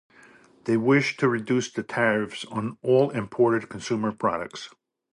They 0.63 0.77
wished 0.77 1.19
to 1.19 1.29
reduce 1.29 1.71
the 1.71 1.83
tariffs 1.83 2.43
on 2.45 2.79
all 2.81 3.11
imported 3.11 3.69
consumer 3.69 4.11
products. 4.11 4.73